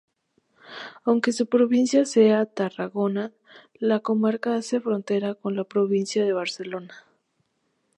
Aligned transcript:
Aunque 1.03 1.31
su 1.31 1.45
provincia 1.45 2.05
sea 2.05 2.47
Tarragona, 2.47 3.33
la 3.75 3.99
comarca 3.99 4.55
hace 4.55 4.81
frontera 4.81 5.35
con 5.35 5.55
la 5.55 5.63
provincia 5.63 6.25
de 6.25 6.33
Barcelona. 6.33 7.05